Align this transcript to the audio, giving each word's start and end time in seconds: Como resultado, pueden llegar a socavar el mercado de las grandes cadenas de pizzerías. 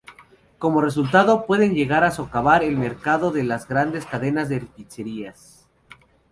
Como 0.57 0.81
resultado, 0.81 1.45
pueden 1.45 1.75
llegar 1.75 2.03
a 2.03 2.09
socavar 2.09 2.63
el 2.63 2.75
mercado 2.75 3.29
de 3.29 3.43
las 3.43 3.67
grandes 3.67 4.03
cadenas 4.07 4.49
de 4.49 4.61
pizzerías. 4.61 5.67